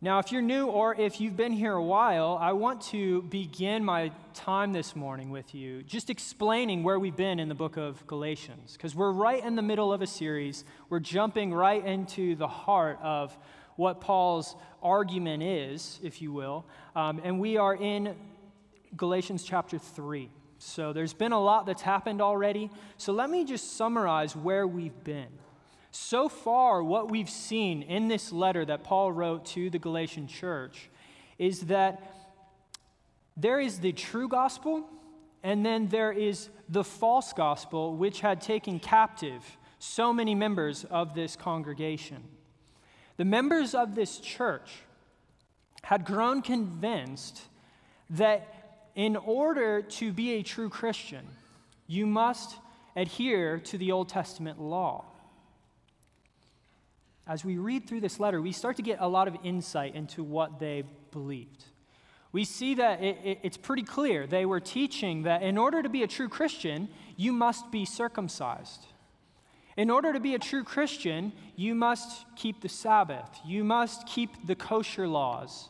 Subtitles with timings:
[0.00, 3.84] Now, if you're new or if you've been here a while, I want to begin
[3.84, 8.06] my time this morning with you just explaining where we've been in the book of
[8.06, 10.64] Galatians, because we're right in the middle of a series.
[10.88, 13.36] We're jumping right into the heart of
[13.74, 16.64] what Paul's argument is, if you will.
[16.94, 18.14] Um, and we are in
[18.96, 20.30] Galatians chapter 3.
[20.58, 22.70] So there's been a lot that's happened already.
[22.98, 25.26] So let me just summarize where we've been.
[25.90, 30.90] So far, what we've seen in this letter that Paul wrote to the Galatian church
[31.38, 32.14] is that
[33.36, 34.84] there is the true gospel,
[35.42, 41.14] and then there is the false gospel, which had taken captive so many members of
[41.14, 42.22] this congregation.
[43.16, 44.80] The members of this church
[45.82, 47.42] had grown convinced
[48.10, 51.26] that in order to be a true Christian,
[51.86, 52.56] you must
[52.96, 55.04] adhere to the Old Testament law
[57.28, 60.24] as we read through this letter, we start to get a lot of insight into
[60.24, 60.82] what they
[61.12, 61.64] believed.
[62.32, 64.26] We see that it, it, it's pretty clear.
[64.26, 68.86] They were teaching that in order to be a true Christian, you must be circumcised.
[69.76, 74.46] In order to be a true Christian, you must keep the Sabbath, you must keep
[74.46, 75.68] the kosher laws.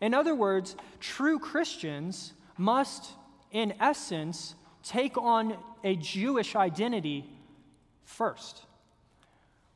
[0.00, 3.12] In other words, true Christians must,
[3.52, 7.30] in essence, take on a Jewish identity
[8.04, 8.66] first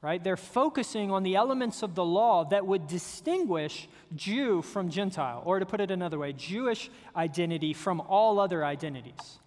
[0.02, 0.22] right?
[0.22, 5.58] They're focusing on the elements of the law that would distinguish Jew from Gentile, or
[5.58, 9.38] to put it another way, Jewish identity from all other identities.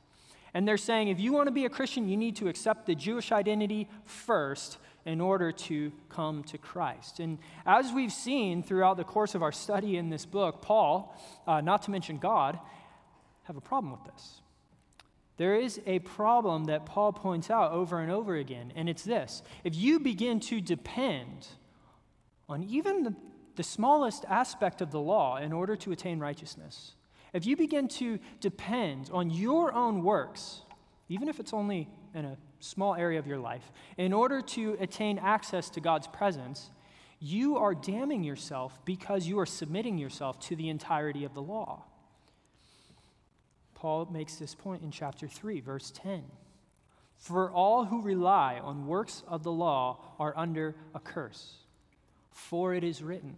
[0.53, 2.93] And they're saying if you want to be a Christian, you need to accept the
[2.93, 7.19] Jewish identity first in order to come to Christ.
[7.19, 11.61] And as we've seen throughout the course of our study in this book, Paul, uh,
[11.61, 12.59] not to mention God,
[13.43, 14.42] have a problem with this.
[15.38, 19.42] There is a problem that Paul points out over and over again, and it's this.
[19.64, 21.48] If you begin to depend
[22.48, 23.16] on even the,
[23.56, 26.94] the smallest aspect of the law in order to attain righteousness,
[27.34, 30.61] if you begin to depend on your own works,
[31.09, 35.17] even if it's only in a small area of your life, in order to attain
[35.17, 36.70] access to God's presence,
[37.20, 41.86] you are damning yourself because you are submitting yourself to the entirety of the law.
[43.83, 46.23] Paul makes this point in chapter 3, verse 10.
[47.17, 51.55] For all who rely on works of the law are under a curse.
[52.32, 53.36] For it is written,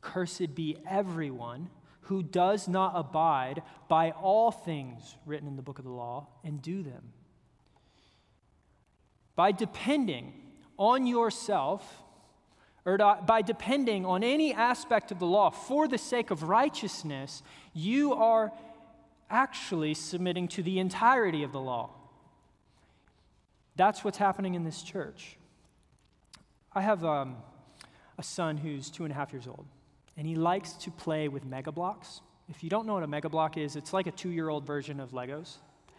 [0.00, 1.68] Cursed be everyone
[2.00, 6.62] who does not abide by all things written in the book of the law and
[6.62, 7.12] do them.
[9.36, 10.32] By depending
[10.78, 12.02] on yourself,
[12.86, 17.42] or by depending on any aspect of the law for the sake of righteousness,
[17.74, 18.50] you are
[19.30, 21.90] actually submitting to the entirety of the law.
[23.76, 25.36] That's what's happening in this church.
[26.72, 27.36] I have um,
[28.18, 29.66] a son who's two and a half years old,
[30.16, 32.20] and he likes to play with Mega Bloks.
[32.48, 34.66] If you don't know what a Mega Block is, it's like a two year old
[34.66, 35.56] version of Legos.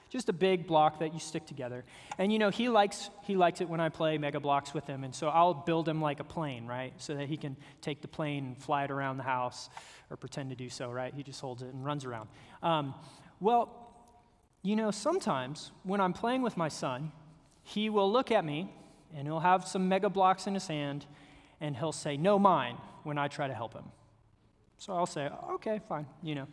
[0.10, 1.86] Just a big block that you stick together.
[2.18, 5.04] And you know, he likes, he likes it when I play Mega blocks with him.
[5.04, 6.94] And so I'll build him like a plane, right?
[6.98, 9.70] So that he can take the plane and fly it around the house
[10.10, 11.14] or pretend to do so, right?
[11.14, 12.28] He just holds it and runs around.
[12.64, 12.96] Um,
[13.40, 13.94] well,
[14.64, 17.12] you know, sometimes when I'm playing with my son,
[17.62, 18.74] he will look at me
[19.16, 21.06] and he'll have some Mega blocks in his hand
[21.62, 23.86] and he'll say, No, mine, when I try to help him.
[24.80, 26.48] So I'll say, Okay, fine, you know,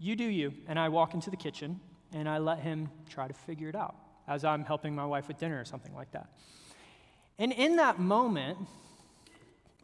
[0.00, 0.52] you do you.
[0.66, 1.78] And I walk into the kitchen
[2.14, 3.94] and I let him try to figure it out
[4.26, 6.28] as I'm helping my wife with dinner or something like that.
[7.38, 8.58] And in that moment,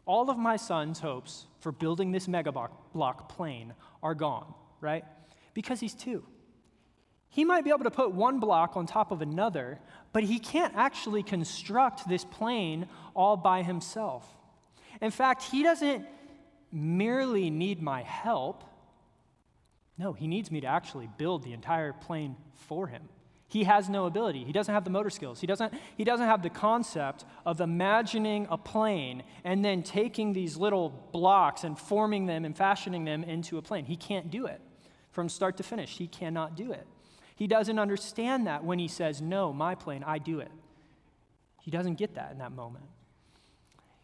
[0.05, 5.03] all of my son's hopes for building this Mega Block plane are gone, right?
[5.53, 6.23] Because he's two.
[7.29, 9.79] He might be able to put one block on top of another,
[10.13, 14.25] but he can't actually construct this plane all by himself.
[15.01, 16.05] In fact, he doesn't
[16.71, 18.63] merely need my help.
[19.97, 23.09] No, he needs me to actually build the entire plane for him.
[23.49, 24.43] He has no ability.
[24.43, 25.39] He doesn't have the motor skills.
[25.39, 30.57] He doesn't, he doesn't have the concept of imagining a plane and then taking these
[30.57, 33.85] little blocks and forming them and fashioning them into a plane.
[33.85, 34.59] He can't do it
[35.11, 35.97] from start to finish.
[35.97, 36.85] He cannot do it.
[37.37, 40.51] He doesn't understand that when he says, No, my plane, I do it.
[41.61, 42.85] He doesn't get that in that moment.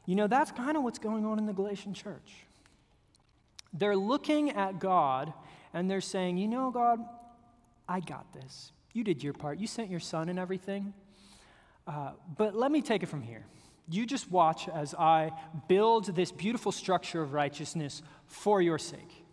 [0.06, 2.46] You know, that's kind of what's going on in the Galatian church.
[3.74, 5.34] They're looking at God
[5.74, 7.00] and they're saying, You know, God,
[7.88, 8.72] I got this.
[8.94, 9.60] You did your part.
[9.60, 10.94] You sent your son and everything.
[11.88, 13.46] Uh, but let me take it from here.
[13.90, 15.31] You just watch as I
[15.68, 19.25] build this beautiful structure of righteousness for your sake.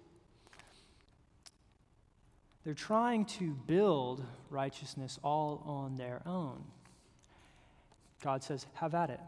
[2.64, 6.64] They're trying to build righteousness all on their own.
[8.22, 9.20] God says, Have at it.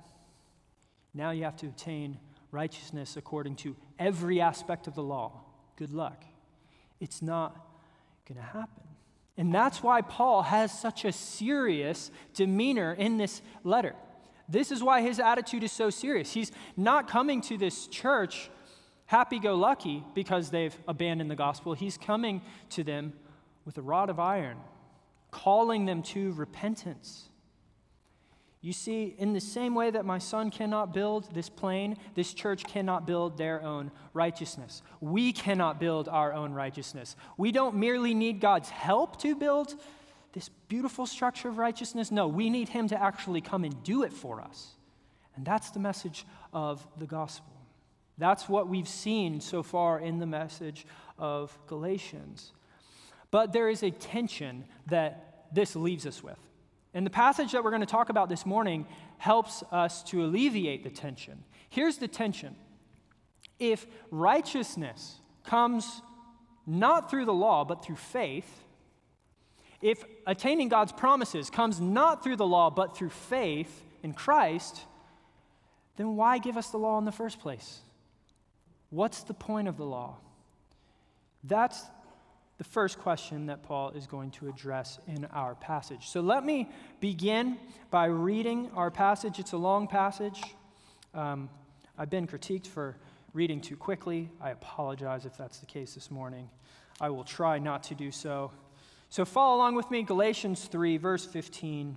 [1.15, 2.19] Now you have to obtain
[2.51, 5.45] righteousness according to every aspect of the law.
[5.77, 6.25] Good luck.
[7.03, 7.57] It's not
[8.29, 8.85] going to happen.
[9.37, 13.97] And that's why Paul has such a serious demeanor in this letter.
[14.49, 16.33] This is why his attitude is so serious.
[16.33, 18.51] He's not coming to this church
[19.07, 21.75] happy go lucky because they've abandoned the gospel.
[21.75, 22.41] He's coming
[22.71, 23.15] to them
[23.65, 24.59] with a rod of iron,
[25.33, 27.29] calling them to repentance.
[28.65, 32.63] You see, in the same way that my son cannot build this plane, this church
[32.63, 34.83] cannot build their own righteousness.
[35.01, 37.17] We cannot build our own righteousness.
[37.37, 39.75] We don't merely need God's help to build
[40.33, 42.13] this beautiful structure of righteousness.
[42.13, 44.77] No, we need Him to actually come and do it for us.
[45.35, 47.53] And that's the message of the gospel.
[48.17, 50.87] That's what we've seen so far in the message
[51.19, 52.53] of Galatians.
[53.33, 56.39] But there is a tension that this leaves us with.
[56.95, 58.87] And the passage that we're going to talk about this morning
[59.19, 61.45] helps us to alleviate the tension.
[61.71, 62.57] Here's the tension
[63.59, 66.03] if righteousness comes
[66.67, 68.63] not through the law, but through faith,
[69.81, 74.81] if attaining God's promises comes not through the law, but through faith in Christ,
[75.97, 77.81] then why give us the law in the first place?
[78.91, 80.17] What's the point of the law?
[81.45, 81.83] That's
[82.63, 86.07] the first question that Paul is going to address in our passage.
[86.11, 86.71] So let me
[87.01, 87.59] begin
[87.91, 89.41] by reading our passage.
[89.41, 90.41] It's a long passage.
[91.13, 91.51] Um,
[91.99, 92.97] I've been critiqued for
[93.33, 94.31] reading too quickly.
[94.41, 96.49] I apologize if that's the case this morning.
[97.01, 98.53] I will try not to do so.
[99.09, 101.97] So follow along with me, Galatians 3, verse 15.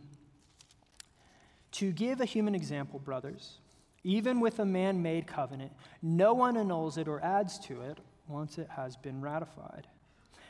[1.73, 3.59] To give a human example, brothers,
[4.03, 8.57] even with a man made covenant, no one annuls it or adds to it once
[8.57, 9.85] it has been ratified.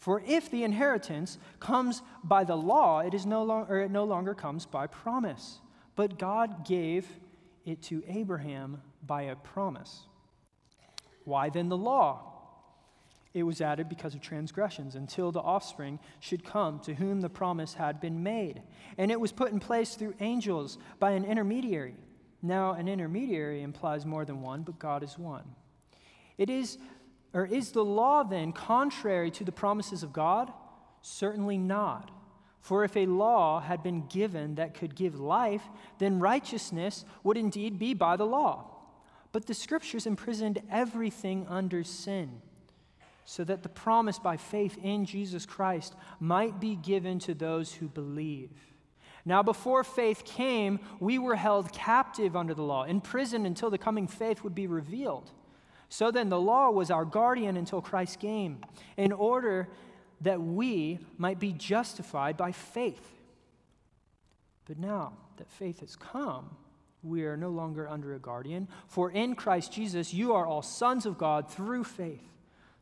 [0.00, 4.34] For if the inheritance comes by the law, it, is no longer, it no longer
[4.34, 5.60] comes by promise.
[5.94, 7.06] But God gave
[7.66, 10.06] it to Abraham by a promise.
[11.24, 12.26] Why then the law?
[13.34, 17.74] It was added because of transgressions until the offspring should come to whom the promise
[17.74, 18.62] had been made.
[18.96, 21.94] And it was put in place through angels by an intermediary.
[22.42, 25.44] Now, an intermediary implies more than one, but God is one.
[26.38, 26.78] It is
[27.32, 30.52] or is the law then contrary to the promises of God?
[31.02, 32.10] Certainly not.
[32.60, 35.62] For if a law had been given that could give life,
[35.98, 38.66] then righteousness would indeed be by the law.
[39.32, 42.42] But the scriptures imprisoned everything under sin,
[43.24, 47.88] so that the promise by faith in Jesus Christ might be given to those who
[47.88, 48.50] believe.
[49.24, 54.06] Now, before faith came, we were held captive under the law, imprisoned until the coming
[54.06, 55.30] faith would be revealed.
[55.90, 58.60] So then, the law was our guardian until Christ came,
[58.96, 59.68] in order
[60.20, 63.10] that we might be justified by faith.
[64.66, 66.56] But now that faith has come,
[67.02, 68.68] we are no longer under a guardian.
[68.86, 72.22] For in Christ Jesus, you are all sons of God through faith.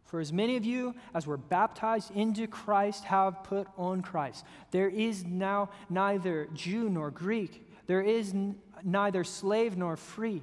[0.05, 4.44] For as many of you as were baptized into Christ have put on Christ.
[4.70, 10.43] There is now neither Jew nor Greek, there is n- neither slave nor free,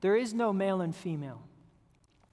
[0.00, 1.42] there is no male and female.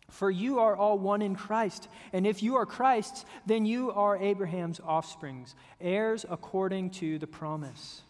[0.09, 1.87] For you are all one in Christ.
[2.13, 8.01] And if you are Christ's, then you are Abraham's offsprings, heirs according to the promise.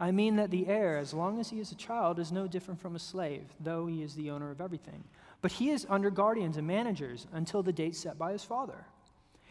[0.00, 2.80] I mean that the heir, as long as he is a child, is no different
[2.80, 5.04] from a slave, though he is the owner of everything.
[5.42, 8.86] But he is under guardians and managers until the date set by his father.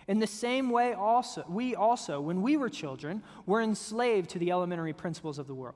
[0.08, 4.52] In the same way, also, we also, when we were children, were enslaved to the
[4.52, 5.76] elementary principles of the world.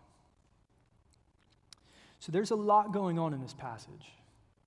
[2.21, 4.13] So there's a lot going on in this passage.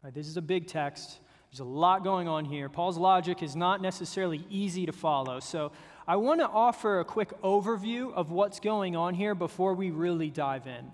[0.02, 0.12] Right?
[0.12, 1.20] This is a big text.
[1.52, 2.68] There's a lot going on here.
[2.68, 5.38] Paul's logic is not necessarily easy to follow.
[5.38, 5.70] So
[6.08, 10.30] I want to offer a quick overview of what's going on here before we really
[10.30, 10.90] dive in.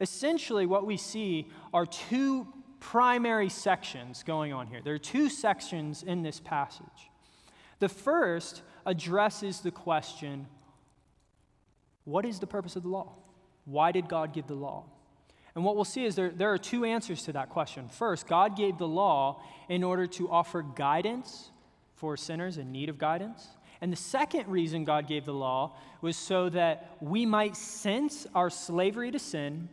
[0.00, 2.46] Essentially, what we see are two
[2.78, 4.80] primary sections going on here.
[4.84, 7.10] There are two sections in this passage.
[7.80, 10.46] The first addresses the question
[12.04, 13.16] what is the purpose of the law?
[13.64, 14.84] Why did God give the law?
[15.56, 17.88] And what we'll see is there, there are two answers to that question.
[17.88, 21.50] First, God gave the law in order to offer guidance
[21.94, 23.48] for sinners in need of guidance.
[23.80, 28.50] And the second reason God gave the law was so that we might sense our
[28.50, 29.70] slavery to sin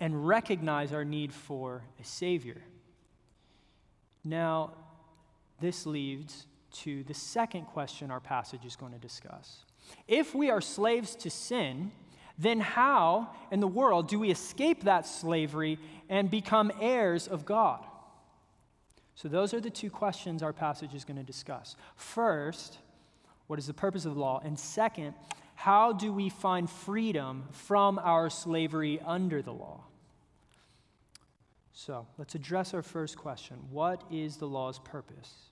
[0.00, 2.62] and recognize our need for a Savior.
[4.24, 4.72] Now,
[5.60, 9.66] this leads to the second question our passage is going to discuss.
[10.08, 11.92] If we are slaves to sin,
[12.38, 17.84] then how in the world do we escape that slavery and become heirs of God?
[19.14, 21.76] So, those are the two questions our passage is going to discuss.
[21.96, 22.78] First,
[23.46, 24.40] what is the purpose of the law?
[24.42, 25.14] And second,
[25.54, 29.84] how do we find freedom from our slavery under the law?
[31.74, 35.51] So, let's address our first question What is the law's purpose?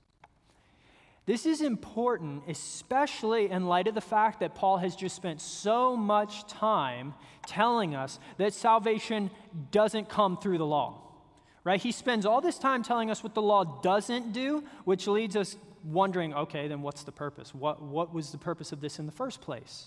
[1.31, 5.97] This is important, especially in light of the fact that Paul has just spent so
[5.97, 7.15] much time
[7.47, 9.31] telling us that salvation
[9.71, 11.01] doesn't come through the law.
[11.63, 11.81] Right?
[11.81, 15.57] He spends all this time telling us what the law doesn't do, which leads us
[15.85, 17.55] wondering okay, then what's the purpose?
[17.55, 19.87] What, what was the purpose of this in the first place?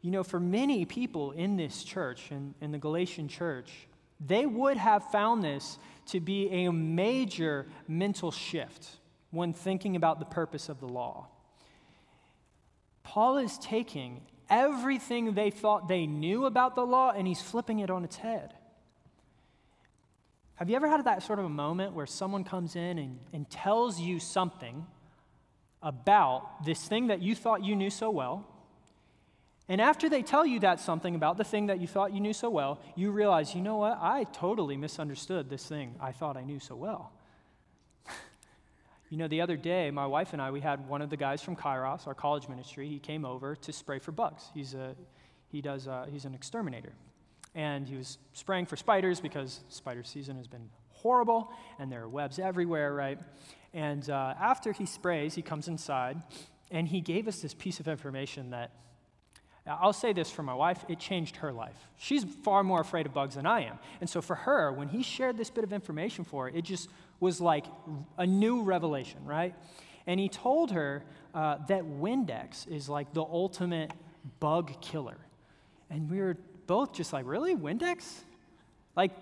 [0.00, 3.88] You know, for many people in this church, in, in the Galatian church,
[4.24, 5.76] they would have found this
[6.06, 8.99] to be a major mental shift
[9.30, 11.28] when thinking about the purpose of the law.
[13.02, 17.90] Paul is taking everything they thought they knew about the law and he's flipping it
[17.90, 18.54] on its head.
[20.56, 23.48] Have you ever had that sort of a moment where someone comes in and, and
[23.48, 24.86] tells you something
[25.82, 28.46] about this thing that you thought you knew so well?
[29.68, 32.32] And after they tell you that something about the thing that you thought you knew
[32.32, 33.98] so well, you realize, you know what?
[34.02, 37.12] I totally misunderstood this thing I thought I knew so well.
[39.10, 41.42] You know, the other day, my wife and I, we had one of the guys
[41.42, 42.88] from Kairos, our college ministry.
[42.88, 44.44] He came over to spray for bugs.
[44.54, 44.94] He's, a,
[45.48, 46.92] he does, a, uh, he's an exterminator.
[47.56, 51.50] And he was spraying for spiders because spider season has been horrible
[51.80, 53.18] and there are webs everywhere, right?
[53.74, 56.22] And uh, after he sprays, he comes inside
[56.70, 58.70] and he gave us this piece of information that
[59.66, 61.76] I'll say this for my wife, it changed her life.
[61.96, 63.78] She's far more afraid of bugs than I am.
[64.00, 66.88] And so for her, when he shared this bit of information for her, it just
[67.20, 67.66] was like
[68.18, 69.54] a new revelation, right?
[70.06, 73.92] And he told her uh, that Windex is like the ultimate
[74.40, 75.18] bug killer.
[75.90, 76.36] And we were
[76.66, 77.54] both just like, really?
[77.54, 78.20] Windex?
[78.96, 79.12] Like,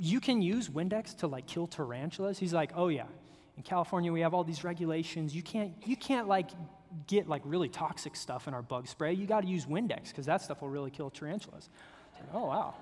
[0.00, 2.38] you can use Windex to like kill tarantulas?
[2.38, 3.06] He's like, oh yeah.
[3.56, 5.34] In California, we have all these regulations.
[5.34, 6.50] You can't, you can't like
[7.06, 9.12] get like really toxic stuff in our bug spray.
[9.12, 11.68] You got to use Windex because that stuff will really kill tarantulas.
[12.14, 12.74] Like, oh wow,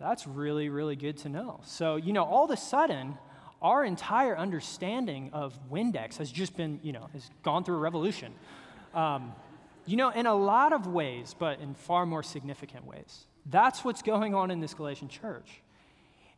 [0.00, 1.60] that's really really good to know.
[1.64, 3.16] So you know, all of a sudden,
[3.66, 8.32] our entire understanding of Windex has just been, you know, has gone through a revolution.
[8.94, 9.32] Um,
[9.86, 13.26] you know, in a lot of ways, but in far more significant ways.
[13.44, 15.62] That's what's going on in this Galatian church.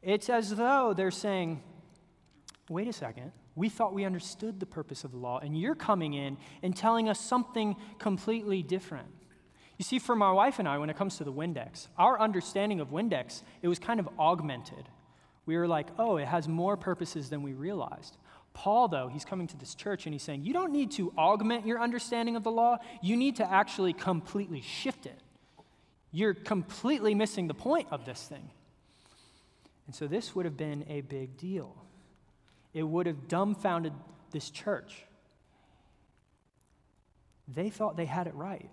[0.01, 1.63] It's as though they're saying,
[2.71, 6.15] wait a second, we thought we understood the purpose of the law, and you're coming
[6.15, 9.09] in and telling us something completely different.
[9.77, 12.81] You see, for my wife and I, when it comes to the Windex, our understanding
[12.81, 14.89] of Windex, it was kind of augmented
[15.49, 18.19] we were like, oh, it has more purposes than we realized.
[18.53, 21.67] Paul, though, he's coming to this church and he's saying, you don't need to augment
[21.67, 25.19] your understanding of the law, you need to actually completely shift it.
[26.13, 28.51] You're completely missing the point of this thing.
[29.87, 31.75] And so this would have been a big deal.
[32.75, 33.95] It would have dumbfounded
[34.31, 35.07] this church.
[37.55, 38.69] They thought they had it right,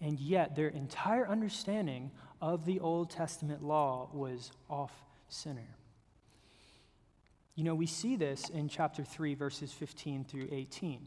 [0.00, 4.92] and yet their entire understanding of the Old Testament law was off
[5.28, 5.66] center.
[7.54, 11.00] You know, we see this in chapter 3, verses 15 through 18.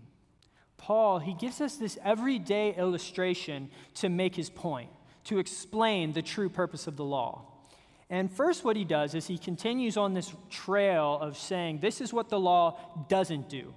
[0.78, 4.90] Paul, he gives us this everyday illustration to make his point,
[5.26, 7.46] to explain the true purpose of the law.
[8.10, 12.14] And first, what he does is he continues on this trail of saying, This is
[12.14, 13.74] what the law doesn't do.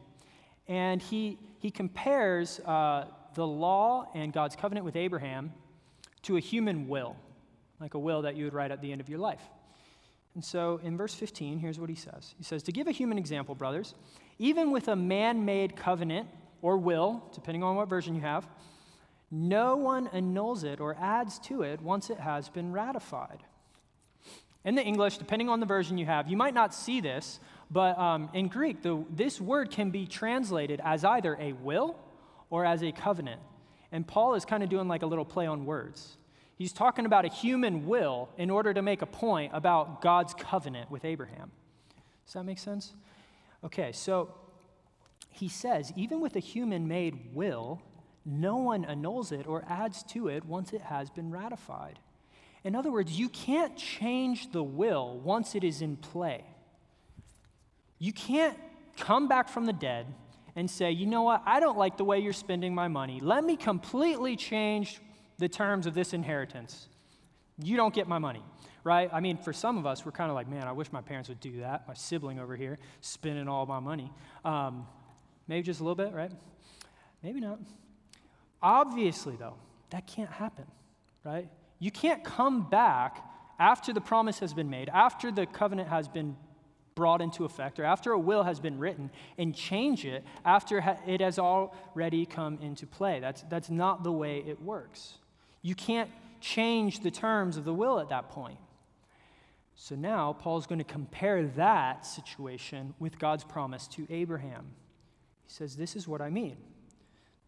[0.69, 5.53] And he, he compares uh, the law and God's covenant with Abraham
[6.23, 7.17] to a human will,
[7.81, 9.43] like a will that you would write at the end of your life.
[10.37, 13.19] And so in verse 15, here's what he says He says, To give a human
[13.19, 13.95] example, brothers,
[14.39, 16.29] even with a man made covenant
[16.61, 18.47] or will, depending on what version you have,
[19.31, 23.43] no one annuls it or adds to it once it has been ratified.
[24.63, 27.41] In the English, depending on the version you have, you might not see this,
[27.71, 31.97] but um, in Greek, the, this word can be translated as either a will
[32.51, 33.41] or as a covenant.
[33.91, 36.19] And Paul is kind of doing like a little play on words.
[36.57, 40.91] He's talking about a human will in order to make a point about God's covenant
[40.91, 41.51] with Abraham.
[42.25, 42.95] Does that make sense?
[43.63, 44.35] Okay, so
[45.31, 47.83] he says, even with a human made will,
[48.25, 51.99] no one annuls it or adds to it once it has been ratified.
[52.65, 56.43] In other words, you can't change the will once it is in play.
[57.99, 58.59] You can't
[58.97, 60.07] come back from the dead
[60.57, 63.21] and say, you know what, I don't like the way you're spending my money.
[63.21, 65.01] Let me completely change
[65.39, 66.89] the terms of this inheritance.
[67.63, 68.43] You don't get my money,
[68.85, 69.09] right?
[69.13, 71.29] I mean, for some of us, we're kind of like, man, I wish my parents
[71.29, 71.89] would do that.
[71.89, 74.13] My sibling over here spending all my money.
[74.45, 74.87] Um,
[75.49, 76.33] maybe just a little bit, right?
[77.23, 77.59] Maybe not.
[78.63, 79.55] Obviously, though,
[79.91, 80.67] that can't happen,
[81.25, 81.49] right?
[81.79, 83.25] You can't come back
[83.59, 86.37] after the promise has been made, after the covenant has been
[86.95, 91.21] brought into effect, or after a will has been written, and change it after it
[91.21, 93.21] has already come into play.
[93.21, 95.19] That's, that's not the way it works.
[95.67, 98.61] You can't change the terms of the will at that point.
[99.75, 104.67] So now Paul's going to compare that situation with God's promise to Abraham.
[105.45, 106.57] He says, This is what I mean.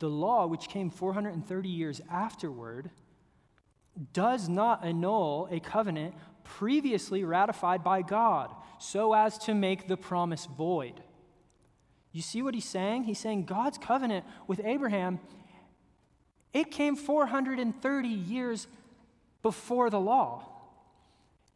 [0.00, 2.90] The law, which came 430 years afterward,
[4.12, 10.46] does not annul a covenant previously ratified by God so as to make the promise
[10.46, 11.04] void.
[12.10, 13.04] You see what he's saying?
[13.04, 15.20] He's saying God's covenant with Abraham,
[16.58, 18.66] it came 430 years
[19.42, 20.44] before the law.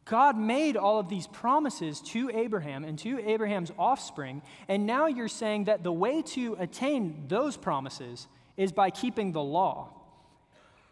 [0.05, 5.29] God made all of these promises to Abraham and to Abraham's offspring, and now you're
[5.29, 9.91] saying that the way to attain those promises is by keeping the law.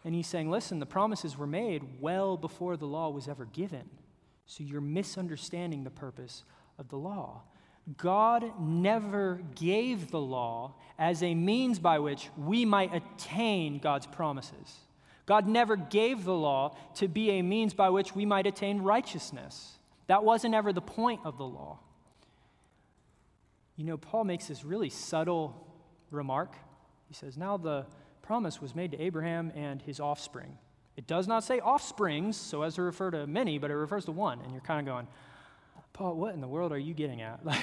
[0.03, 3.89] And he's saying, listen, the promises were made well before the law was ever given.
[4.45, 6.43] So you're misunderstanding the purpose
[6.79, 7.43] of the law.
[7.97, 14.77] God never gave the law as a means by which we might attain God's promises.
[15.25, 19.77] God never gave the law to be a means by which we might attain righteousness.
[20.07, 21.79] That wasn't ever the point of the law.
[23.77, 25.55] You know, Paul makes this really subtle
[26.11, 26.55] remark.
[27.07, 27.85] He says, Now the
[28.21, 30.57] promise was made to Abraham and his offspring.
[30.97, 34.11] It does not say offsprings, so as to refer to many, but it refers to
[34.11, 34.39] one.
[34.41, 35.07] And you're kind of going,
[35.93, 37.45] Paul, what in the world are you getting at?
[37.45, 37.59] Like,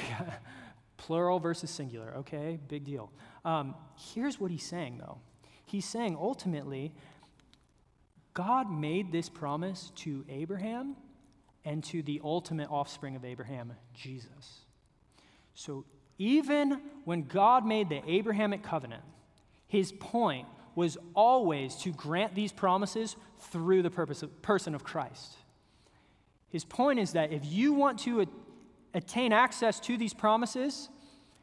[0.96, 2.12] plural versus singular.
[2.18, 3.10] Okay, big deal.
[3.44, 3.74] Um,
[4.12, 5.18] here's what he's saying, though.
[5.64, 6.92] He's saying ultimately,
[8.34, 10.96] God made this promise to Abraham
[11.64, 14.64] and to the ultimate offspring of Abraham, Jesus.
[15.54, 15.84] So
[16.18, 19.02] even when God made the Abrahamic covenant,
[19.66, 25.36] his point was always to grant these promises through the purpose of, person of Christ.
[26.50, 28.26] His point is that if you want to
[28.94, 30.88] attain access to these promises,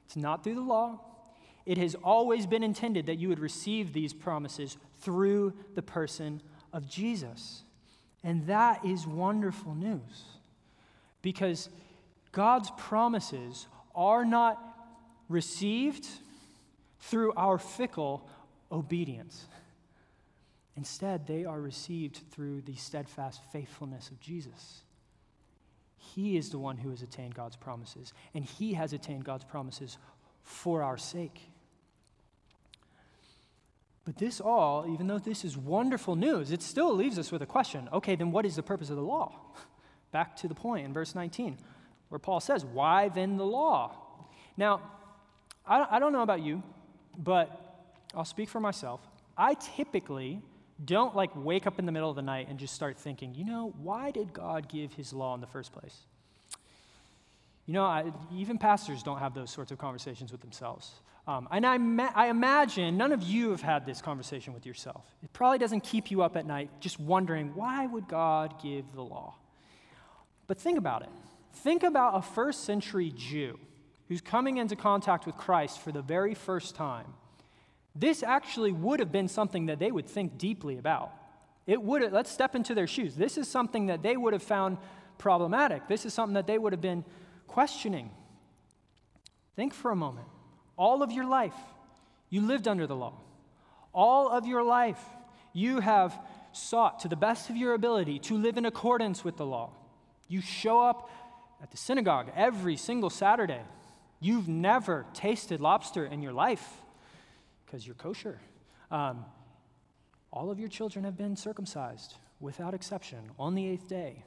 [0.06, 1.00] it's not through the law.
[1.66, 6.42] It has always been intended that you would receive these promises through the person
[6.74, 7.64] of Jesus.
[8.24, 10.24] And that is wonderful news
[11.22, 11.70] because
[12.32, 14.62] God's promises are not
[15.30, 16.08] received
[17.00, 18.28] through our fickle
[18.72, 19.46] obedience.
[20.76, 24.82] Instead, they are received through the steadfast faithfulness of Jesus.
[26.14, 29.98] He is the one who has attained God's promises, and He has attained God's promises
[30.44, 31.50] for our sake.
[34.06, 37.48] But this all, even though this is wonderful news, it still leaves us with a
[37.48, 37.90] question.
[37.92, 39.34] Okay, then what is the purpose of the law?
[40.12, 41.58] Back to the point in verse 19,
[42.10, 43.96] where Paul says, Why then the law?
[44.58, 44.82] Now,
[45.68, 46.62] I, don't know about you,
[47.18, 49.02] but I'll speak for myself.
[49.36, 50.42] I typically
[50.84, 53.46] don't like wake up in the middle of the night and just start thinking, you
[53.46, 55.98] know, why did God give his law in the first place?
[57.66, 60.92] You know, I, even pastors don't have those sorts of conversations with themselves.
[61.28, 65.04] Um, and I, ma- I imagine none of you have had this conversation with yourself.
[65.24, 69.02] It probably doesn't keep you up at night just wondering, why would God give the
[69.02, 69.36] law?
[70.48, 71.10] But think about it.
[71.54, 73.58] Think about a first century Jew
[74.08, 77.08] who's coming into contact with Christ for the very first time.
[77.96, 81.12] This actually would have been something that they would think deeply about.
[81.66, 83.16] It would have, let's step into their shoes.
[83.16, 84.78] This is something that they would have found
[85.18, 85.88] problematic.
[85.88, 87.06] This is something that they would have been
[87.48, 88.12] questioning.
[89.56, 90.28] Think for a moment.
[90.78, 91.56] All of your life,
[92.30, 93.14] you lived under the law.
[93.94, 95.00] All of your life,
[95.54, 96.20] you have
[96.52, 99.72] sought to the best of your ability to live in accordance with the law.
[100.28, 101.10] You show up
[101.64, 103.62] at the synagogue every single Saturday.
[104.20, 106.82] You've never tasted lobster in your life
[107.76, 108.40] because you're kosher.
[108.90, 109.26] Um,
[110.32, 114.24] all of your children have been circumcised without exception on the eighth day.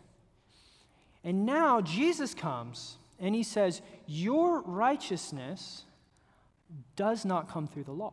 [1.25, 5.85] And now Jesus comes and he says, Your righteousness
[6.95, 8.13] does not come through the law.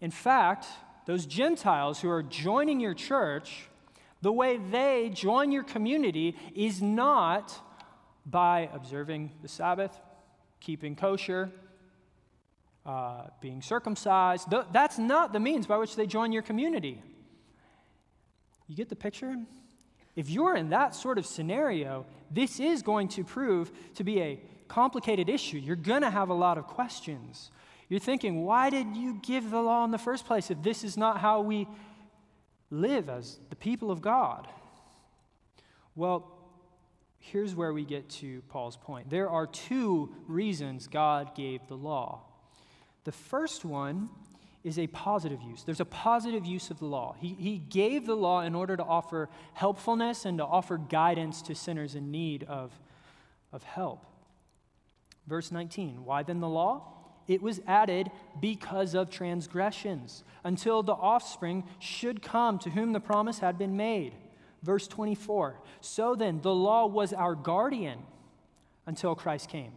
[0.00, 0.64] In fact,
[1.04, 3.68] those Gentiles who are joining your church,
[4.22, 7.54] the way they join your community is not
[8.24, 9.94] by observing the Sabbath,
[10.58, 11.50] keeping kosher,
[12.88, 14.48] uh, being circumcised.
[14.50, 17.02] Th- that's not the means by which they join your community.
[18.66, 19.36] You get the picture?
[20.16, 24.40] If you're in that sort of scenario, this is going to prove to be a
[24.68, 25.58] complicated issue.
[25.58, 27.50] You're going to have a lot of questions.
[27.90, 30.96] You're thinking, why did you give the law in the first place if this is
[30.96, 31.68] not how we
[32.70, 34.48] live as the people of God?
[35.94, 36.32] Well,
[37.18, 39.10] here's where we get to Paul's point.
[39.10, 42.27] There are two reasons God gave the law.
[43.04, 44.08] The first one
[44.64, 45.62] is a positive use.
[45.62, 47.14] There's a positive use of the law.
[47.18, 51.54] He, he gave the law in order to offer helpfulness and to offer guidance to
[51.54, 52.72] sinners in need of,
[53.52, 54.04] of help.
[55.26, 56.94] Verse 19 Why then the law?
[57.28, 63.40] It was added because of transgressions, until the offspring should come to whom the promise
[63.40, 64.14] had been made.
[64.62, 67.98] Verse 24 So then, the law was our guardian
[68.86, 69.72] until Christ came,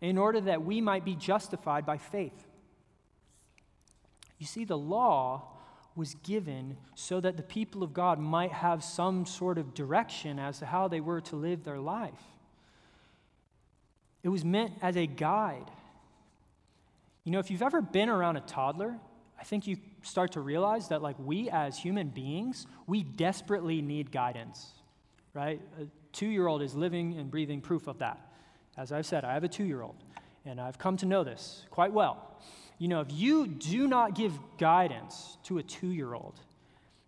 [0.00, 2.45] in order that we might be justified by faith.
[4.38, 5.52] You see, the law
[5.94, 10.58] was given so that the people of God might have some sort of direction as
[10.58, 12.12] to how they were to live their life.
[14.22, 15.70] It was meant as a guide.
[17.24, 18.98] You know, if you've ever been around a toddler,
[19.40, 24.12] I think you start to realize that, like, we as human beings, we desperately need
[24.12, 24.72] guidance,
[25.32, 25.60] right?
[25.80, 28.18] A two year old is living and breathing proof of that.
[28.76, 29.96] As I've said, I have a two year old,
[30.44, 32.38] and I've come to know this quite well.
[32.78, 36.38] You know, if you do not give guidance to a two year old,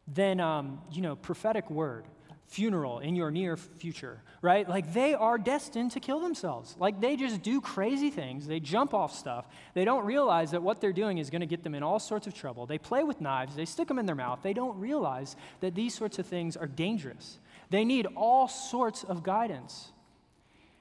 [0.07, 2.05] then, um, you know, prophetic word,
[2.47, 4.67] funeral in your near future, right?
[4.67, 6.75] Like they are destined to kill themselves.
[6.79, 8.47] Like they just do crazy things.
[8.47, 9.47] They jump off stuff.
[9.75, 12.27] They don't realize that what they're doing is going to get them in all sorts
[12.27, 12.65] of trouble.
[12.65, 14.41] They play with knives, they stick them in their mouth.
[14.43, 17.39] They don't realize that these sorts of things are dangerous.
[17.69, 19.93] They need all sorts of guidance.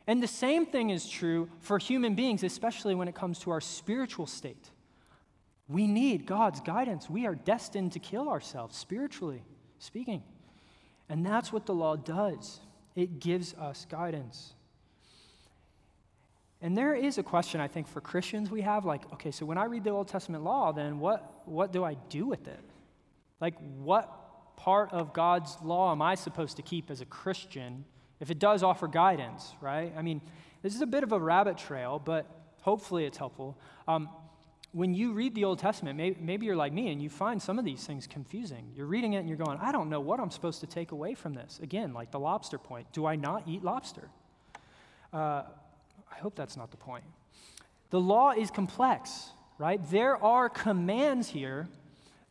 [0.08, 3.60] And the same thing is true for human beings, especially when it comes to our
[3.60, 4.70] spiritual state.
[5.68, 7.10] We need God's guidance.
[7.10, 9.44] We are destined to kill ourselves, spiritually
[9.80, 10.24] speaking.
[11.10, 12.60] And that's what the law does
[12.96, 14.54] it gives us guidance.
[16.62, 19.60] And there is a question, I think, for Christians we have like, okay, so when
[19.60, 22.60] I read the Old Testament law, then what, what do I do with it?
[23.40, 27.86] Like, what part of God's law am I supposed to keep as a Christian
[28.20, 29.94] if it does offer guidance, right?
[29.96, 30.22] I mean,
[30.64, 32.26] this is a bit of a rabbit trail, but
[32.62, 33.60] hopefully it's helpful.
[33.88, 34.10] Um,
[34.78, 37.58] when you read the Old Testament, maybe, maybe, you're like me and you find some
[37.58, 38.72] of these things confusing.
[38.76, 41.16] You're reading it and you're going, I don't know what I'm supposed to take away
[41.16, 41.60] from this.
[41.64, 42.86] Again, like the lobster point.
[42.94, 44.08] Do I not eat lobster?
[45.12, 45.42] Uh,
[46.12, 47.04] I hope that's not the point.
[47.90, 49.82] The law is complex, right?
[49.90, 51.68] There are commands here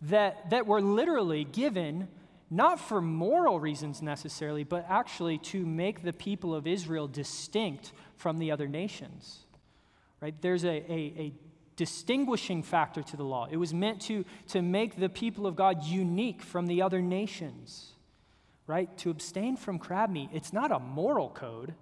[0.03, 2.07] that, that were literally given
[2.49, 8.39] not for moral reasons necessarily, but actually to make the people of Israel distinct from
[8.39, 9.41] the other nations.
[10.21, 10.35] Right?
[10.41, 11.33] There's a, a, a
[11.77, 13.47] distinguishing factor to the law.
[13.51, 17.93] It was meant to, to make the people of God unique from the other nations,
[18.67, 18.97] right?
[18.99, 21.75] To abstain from crab meat, it's not a moral code.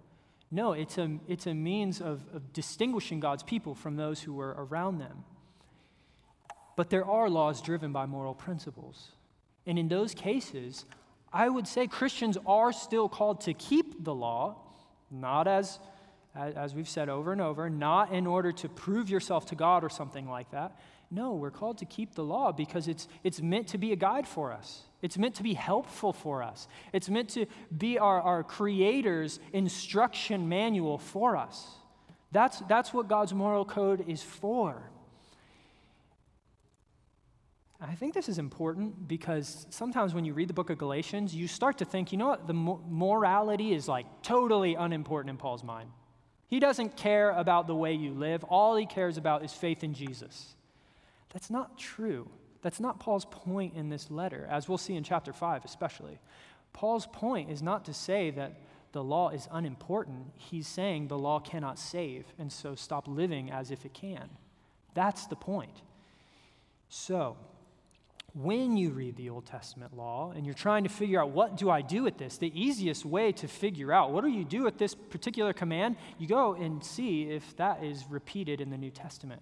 [0.51, 4.55] No, it's a, it's a means of, of distinguishing God's people from those who were
[4.59, 5.25] around them.
[6.77, 9.13] But there are laws driven by moral principles.
[9.67, 10.85] And in those cases,
[11.33, 14.57] I would say Christians are still called to keep the law,
[15.11, 15.79] not as
[16.35, 19.88] as we've said over and over, not in order to prove yourself to God or
[19.88, 20.79] something like that.
[21.11, 24.27] No, we're called to keep the law because it's, it's meant to be a guide
[24.27, 24.83] for us.
[25.01, 26.66] It's meant to be helpful for us.
[26.92, 31.68] It's meant to be our, our Creator's instruction manual for us.
[32.33, 34.90] That's, that's what God's moral code is for.
[37.81, 41.47] I think this is important because sometimes when you read the book of Galatians, you
[41.47, 45.90] start to think, you know what, the morality is like totally unimportant in Paul's mind.
[46.47, 48.45] He doesn't care about the way you live.
[48.45, 50.55] All he cares about is faith in Jesus.
[51.33, 52.29] That's not true.
[52.63, 56.19] That's not Paul's point in this letter, as we'll see in chapter 5, especially.
[56.73, 58.61] Paul's point is not to say that
[58.93, 60.33] the law is unimportant.
[60.37, 64.31] He's saying the law cannot save, and so stop living as if it can.
[64.95, 65.83] That's the point.
[66.89, 67.37] So,
[68.35, 71.70] when you read the Old Testament law and you're trying to figure out what do
[71.70, 74.77] I do with this, the easiest way to figure out what do you do with
[74.77, 79.40] this particular command, you go and see if that is repeated in the New Testament.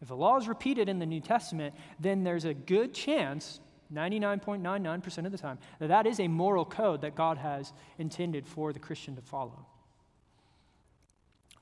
[0.00, 3.60] If a law is repeated in the New Testament, then there's a good chance,
[3.92, 8.72] 99.99% of the time, that that is a moral code that God has intended for
[8.72, 9.66] the Christian to follow.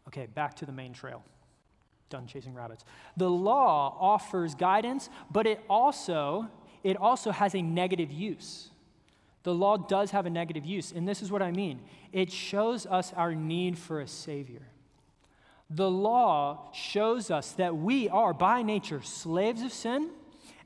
[0.06, 1.24] Okay, back to the main trail
[2.12, 2.84] done chasing rabbits.
[3.16, 6.48] The law offers guidance, but it also
[6.84, 8.70] it also has a negative use.
[9.44, 11.80] The law does have a negative use, and this is what I mean.
[12.12, 14.62] It shows us our need for a savior.
[15.70, 20.10] The law shows us that we are, by nature, slaves of sin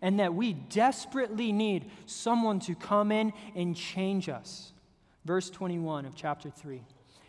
[0.02, 4.72] and that we desperately need someone to come in and change us.
[5.24, 6.82] Verse 21 of chapter 3.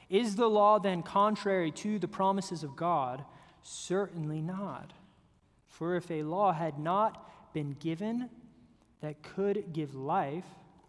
[0.09, 3.23] Is the law then contrary to the promises of God?
[3.69, 4.93] Certainly not.
[5.67, 8.29] For if a law had not been given
[9.01, 10.45] that could give life,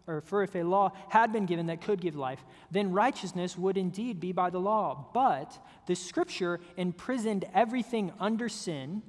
[0.07, 3.77] or for if a law had been given that could give life, then righteousness would
[3.77, 5.09] indeed be by the law.
[5.13, 9.03] But the scripture imprisoned everything under sin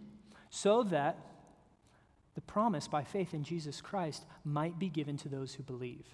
[0.51, 1.17] so that
[2.35, 6.07] the promise by faith in Jesus Christ might be given to those who believe.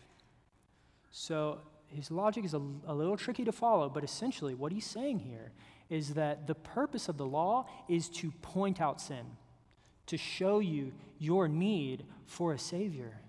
[1.10, 5.20] So his logic is a, a little tricky to follow, but essentially what he's saying
[5.20, 5.52] here
[5.88, 9.24] is that the purpose of the law is to point out sin,
[10.06, 13.20] to show you your need for a Savior.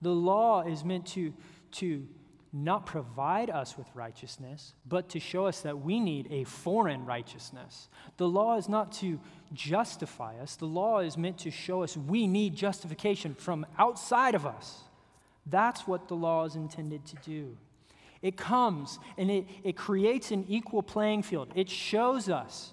[0.00, 1.32] The law is meant to,
[1.72, 2.06] to
[2.52, 7.88] not provide us with righteousness, but to show us that we need a foreign righteousness.
[8.18, 9.18] The law is not to
[9.54, 14.44] justify us, the law is meant to show us we need justification from outside of
[14.44, 14.82] us.
[15.46, 17.56] That's what the law is intended to do.
[18.22, 21.52] It comes and it, it creates an equal playing field.
[21.54, 22.72] It shows us,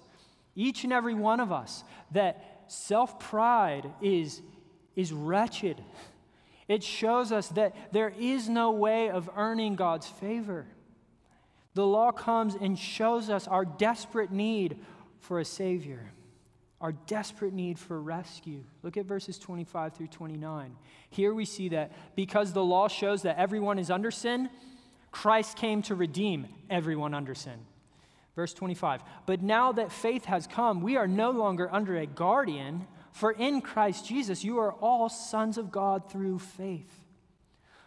[0.54, 4.40] each and every one of us, that self pride is,
[4.94, 5.82] is wretched.
[6.68, 10.66] It shows us that there is no way of earning God's favor.
[11.74, 14.78] The law comes and shows us our desperate need
[15.18, 16.12] for a Savior
[16.80, 18.64] our desperate need for rescue.
[18.82, 20.74] Look at verses 25 through 29.
[21.10, 24.48] Here we see that because the law shows that everyone is under sin,
[25.10, 27.58] Christ came to redeem everyone under sin.
[28.36, 29.02] Verse 25.
[29.26, 33.60] But now that faith has come, we are no longer under a guardian, for in
[33.60, 37.04] Christ Jesus you are all sons of God through faith.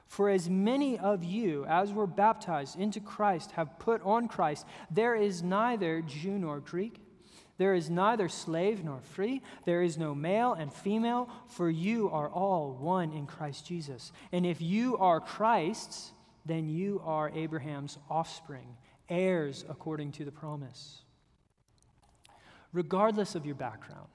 [0.05, 5.15] For as many of you as were baptized into Christ have put on Christ, there
[5.15, 6.99] is neither Jew nor Greek
[7.57, 12.29] there is neither slave nor free, there is no male and female, for you are
[12.29, 14.11] all one in Christ Jesus.
[14.31, 16.11] And if you are Christ's,
[16.45, 18.75] then you are Abraham's offspring,
[19.09, 21.01] heirs according to the promise.
[22.71, 24.07] Regardless of your background,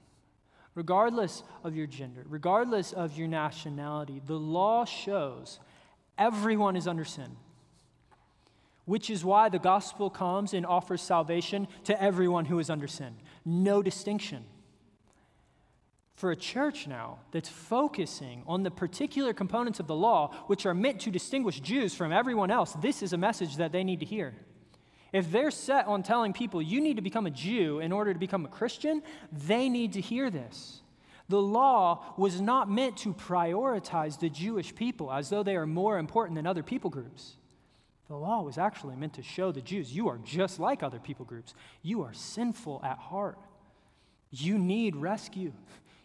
[0.75, 5.59] regardless of your gender, regardless of your nationality, the law shows
[6.17, 7.35] everyone is under sin
[8.89, 13.15] which is why the gospel comes and offers salvation to everyone who is under sin.
[13.45, 14.43] No distinction.
[16.19, 20.73] For a church now that's focusing on the particular components of the law, which are
[20.73, 24.05] meant to distinguish Jews from everyone else, this is a message that they need to
[24.05, 24.35] hear.
[25.13, 28.19] If they're set on telling people you need to become a Jew in order to
[28.19, 29.01] become a Christian,
[29.31, 30.81] they need to hear this.
[31.29, 35.99] The law was not meant to prioritize the Jewish people as though they are more
[35.99, 37.37] important than other people groups.
[38.09, 41.23] The law was actually meant to show the Jews you are just like other people
[41.23, 41.53] groups.
[41.81, 43.37] You are sinful at heart.
[44.31, 45.53] You need rescue.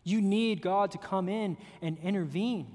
[0.04, 2.66] You need God to come in and intervene.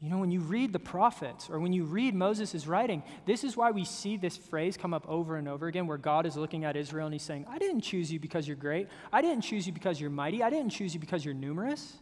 [0.00, 3.56] You know, when you read the prophets or when you read Moses' writing, this is
[3.56, 6.64] why we see this phrase come up over and over again where God is looking
[6.64, 8.88] at Israel and he's saying, I didn't choose you because you're great.
[9.12, 10.42] I didn't choose you because you're mighty.
[10.42, 11.94] I didn't choose you because you're numerous.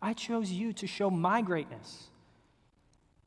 [0.00, 2.08] I chose you to show my greatness.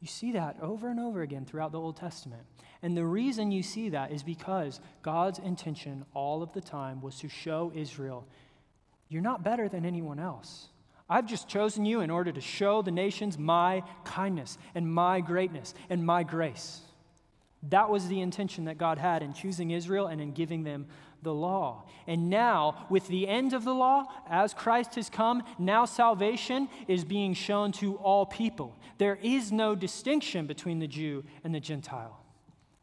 [0.01, 2.43] You see that over and over again throughout the Old Testament.
[2.81, 7.19] And the reason you see that is because God's intention all of the time was
[7.19, 8.25] to show Israel,
[9.09, 10.67] you're not better than anyone else.
[11.09, 15.73] I've just chosen you in order to show the nations my kindness and my greatness
[15.89, 16.81] and my grace.
[17.69, 20.85] That was the intention that God had in choosing Israel and in giving them
[21.23, 21.83] the law.
[22.07, 27.03] And now, with the end of the law, as Christ has come, now salvation is
[27.03, 28.77] being shown to all people.
[28.99, 32.23] There is no distinction between the Jew and the Gentile,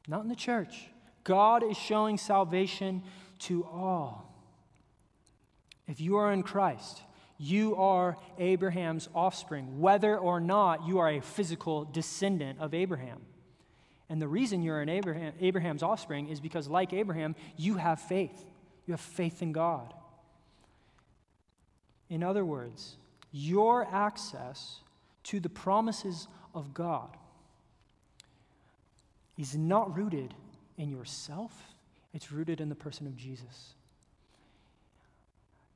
[0.09, 0.89] not in the church.
[1.25, 3.03] God is showing salvation
[3.41, 4.26] to all.
[5.89, 7.01] If you are in Christ,
[7.39, 13.21] you are Abraham's offspring, whether or not you are a physical descendant of Abraham.
[14.09, 18.45] And the reason you're an Abraham, Abraham's offspring is because, like Abraham, you have faith.
[18.87, 19.93] You have faith in God.
[22.09, 22.97] In other words,
[23.33, 24.81] your access
[25.25, 27.17] to the promises of God
[29.37, 30.33] is not rooted
[30.79, 31.53] in yourself,
[32.15, 33.75] it's rooted in the person of Jesus.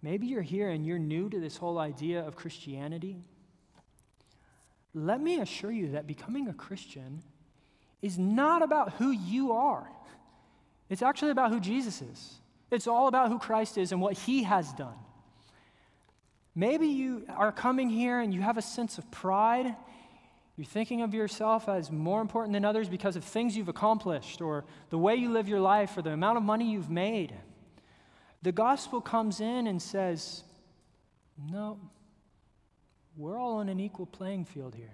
[0.02, 3.16] Maybe you're here and you're new to this whole idea of Christianity.
[4.94, 7.22] Let me assure you that becoming a Christian
[8.02, 9.88] is not about who you are,
[10.88, 12.34] it's actually about who Jesus is.
[12.70, 14.94] It's all about who Christ is and what he has done.
[16.54, 19.74] Maybe you are coming here and you have a sense of pride.
[20.56, 24.64] You're thinking of yourself as more important than others because of things you've accomplished or
[24.90, 27.34] the way you live your life or the amount of money you've made.
[28.42, 30.44] The gospel comes in and says,
[31.50, 31.78] No,
[33.16, 34.92] we're all on an equal playing field here.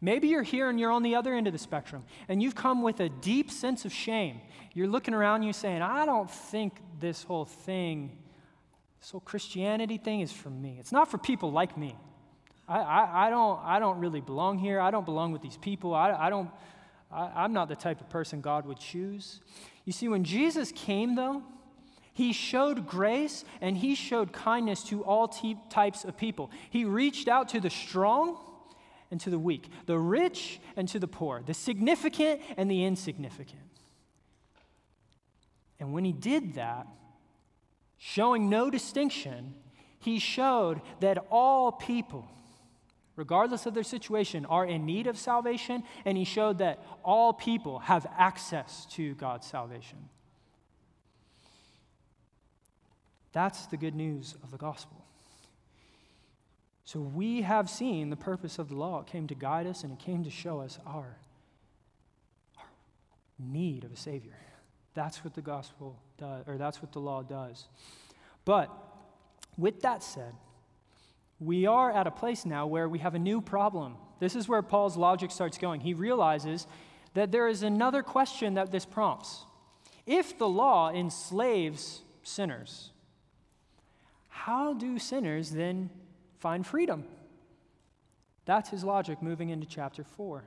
[0.00, 2.82] Maybe you're here and you're on the other end of the spectrum, and you've come
[2.82, 4.40] with a deep sense of shame.
[4.72, 8.16] You're looking around you saying, I don't think this whole thing,
[9.00, 10.76] this whole Christianity thing is for me.
[10.78, 11.96] It's not for people like me.
[12.68, 14.78] I, I, I don't, I don't really belong here.
[14.78, 15.94] I don't belong with these people.
[15.94, 16.50] I, I don't,
[17.10, 19.40] I, I'm not the type of person God would choose.
[19.84, 21.42] You see, when Jesus came, though,
[22.18, 26.50] he showed grace and he showed kindness to all t- types of people.
[26.68, 28.36] He reached out to the strong
[29.12, 33.62] and to the weak, the rich and to the poor, the significant and the insignificant.
[35.78, 36.88] And when he did that,
[37.98, 39.54] showing no distinction,
[40.00, 42.28] he showed that all people,
[43.14, 47.78] regardless of their situation, are in need of salvation, and he showed that all people
[47.78, 49.98] have access to God's salvation.
[53.32, 55.04] That's the good news of the gospel.
[56.84, 59.00] So we have seen the purpose of the law.
[59.00, 61.18] It came to guide us and it came to show us our,
[62.56, 62.64] our
[63.38, 64.38] need of a Savior.
[64.94, 67.66] That's what the gospel does, or that's what the law does.
[68.44, 68.70] But
[69.58, 70.32] with that said,
[71.38, 73.96] we are at a place now where we have a new problem.
[74.18, 75.82] This is where Paul's logic starts going.
[75.82, 76.66] He realizes
[77.14, 79.44] that there is another question that this prompts.
[80.06, 82.92] If the law enslaves sinners,
[84.38, 85.90] how do sinners then
[86.38, 87.04] find freedom.
[88.44, 90.44] That's his logic moving into chapter 4.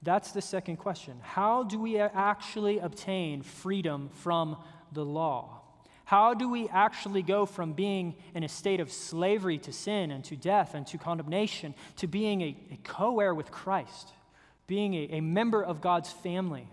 [0.00, 1.16] That's the second question.
[1.22, 4.56] How do we actually obtain freedom from
[4.92, 5.60] the law?
[6.04, 10.24] How do we actually go from being in a state of slavery to sin and
[10.26, 14.10] to death and to condemnation to being a, a co heir with Christ,
[14.68, 16.68] being a, a member of God's family?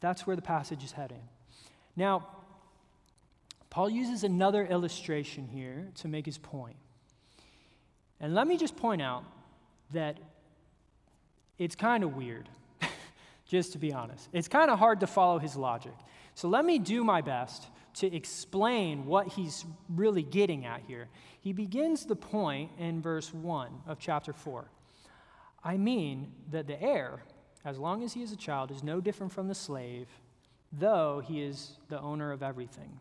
[0.00, 1.22] That's where the passage is heading.
[1.94, 2.26] Now,
[3.70, 6.76] Paul uses another illustration here to make his point.
[8.18, 9.24] And let me just point out
[9.92, 10.18] that
[11.56, 12.48] it's kind of weird,
[13.46, 14.28] just to be honest.
[14.32, 15.94] It's kind of hard to follow his logic.
[16.34, 21.08] So let me do my best to explain what he's really getting at here.
[21.40, 24.68] He begins the point in verse 1 of chapter 4.
[25.62, 27.22] I mean that the heir,
[27.64, 30.08] as long as he is a child, is no different from the slave,
[30.72, 33.00] though he is the owner of everything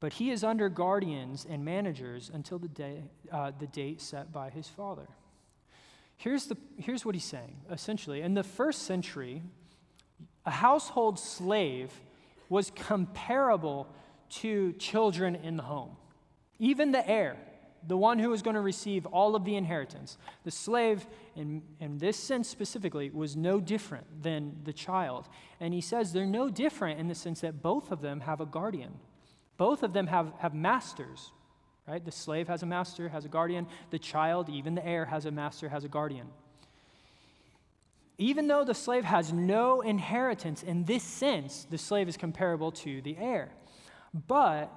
[0.00, 4.48] but he is under guardians and managers until the, day, uh, the date set by
[4.48, 5.06] his father.
[6.16, 8.22] Here's, the, here's what he's saying essentially.
[8.22, 9.42] In the first century,
[10.44, 11.92] a household slave
[12.48, 13.86] was comparable
[14.30, 15.96] to children in the home,
[16.58, 17.36] even the heir.
[17.86, 20.18] The one who was going to receive all of the inheritance.
[20.44, 25.30] The slave, in, in this sense specifically, was no different than the child.
[25.60, 28.44] And he says they're no different in the sense that both of them have a
[28.44, 28.98] guardian.
[29.60, 31.32] Both of them have, have masters,
[31.86, 32.02] right?
[32.02, 33.66] The slave has a master, has a guardian.
[33.90, 36.28] The child, even the heir, has a master, has a guardian.
[38.16, 43.02] Even though the slave has no inheritance, in this sense, the slave is comparable to
[43.02, 43.52] the heir.
[44.26, 44.72] But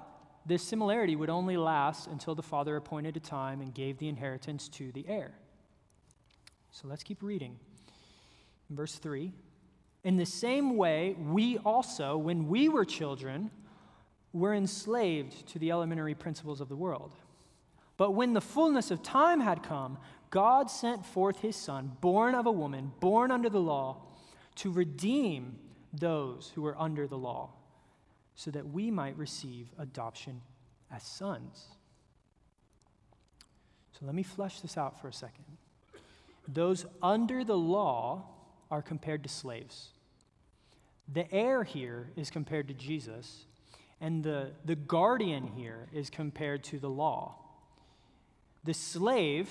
[0.45, 4.67] this similarity would only last until the father appointed a time and gave the inheritance
[4.67, 5.31] to the heir.
[6.71, 7.57] So let's keep reading.
[8.69, 9.31] In verse 3
[10.03, 13.49] In the same way, we also, when we were children,
[14.33, 17.13] were enslaved to the elementary principles of the world.
[17.97, 19.97] But when the fullness of time had come,
[20.31, 24.01] God sent forth his Son, born of a woman, born under the law,
[24.55, 25.59] to redeem
[25.93, 27.51] those who were under the law,
[28.35, 30.41] so that we might receive adoption
[30.91, 31.65] as sons.
[33.91, 35.45] So let me flesh this out for a second.
[36.47, 38.25] Those under the law
[38.71, 39.89] are compared to slaves.
[41.13, 43.45] The heir here is compared to Jesus,
[44.03, 47.35] and the, the guardian here is compared to the law.
[48.65, 49.49] The slave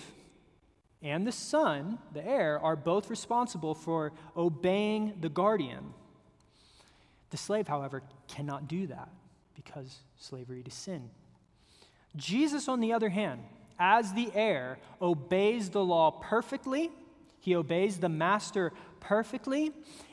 [1.01, 5.95] and the son, the heir, are both responsible for obeying the guardian.
[7.31, 9.09] The slave, however, cannot do that
[9.55, 11.09] because slavery to sin.
[12.15, 13.41] Jesus, on the other hand,
[13.79, 16.91] as the heir, obeys the law perfectly.
[17.41, 19.73] He obeys the master perfectly,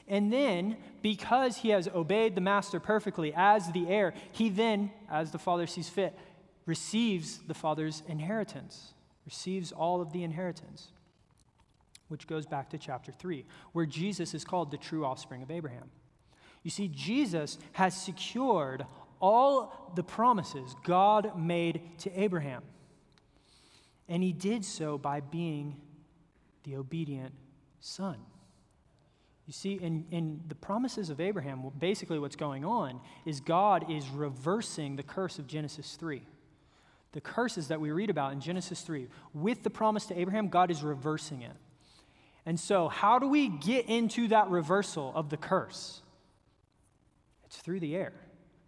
[0.10, 5.32] and then, because he has obeyed the master perfectly as the heir, he then, as
[5.32, 6.18] the father sees fit,
[6.66, 8.94] receives the father's inheritance,
[9.26, 10.88] receives all of the inheritance,
[12.08, 15.92] which goes back to chapter 3, where Jesus is called the true offspring of Abraham.
[16.64, 18.86] You see, Jesus has secured
[19.22, 22.64] all the promises God made to Abraham.
[24.08, 25.80] And he did so by being
[26.64, 27.34] the obedient
[27.80, 28.18] son.
[29.50, 34.08] You see, in, in the promises of Abraham, basically what's going on is God is
[34.10, 36.22] reversing the curse of Genesis 3.
[37.14, 40.70] The curses that we read about in Genesis 3, with the promise to Abraham, God
[40.70, 41.56] is reversing it.
[42.46, 46.04] And so, how do we get into that reversal of the curse?
[47.46, 48.14] It's through the heir,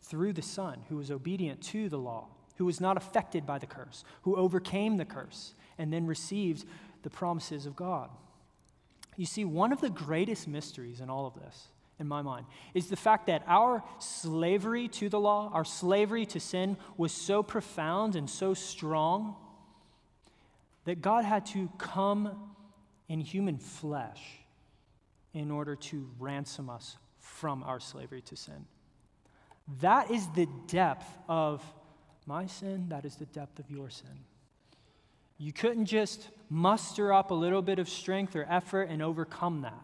[0.02, 3.68] through the son who was obedient to the law, who was not affected by the
[3.68, 6.66] curse, who overcame the curse, and then received
[7.04, 8.10] the promises of God.
[9.18, 11.68] You see, one of the greatest mysteries in all of this,
[12.00, 16.40] in my mind, is the fact that our slavery to the law, our slavery to
[16.40, 19.36] sin, was so profound and so strong
[20.86, 22.52] that God had to come
[23.08, 24.22] in human flesh
[25.34, 28.66] in order to ransom us from our slavery to sin.
[29.80, 31.64] That is the depth of
[32.26, 34.26] my sin, that is the depth of your sin.
[35.42, 39.82] You couldn't just muster up a little bit of strength or effort and overcome that.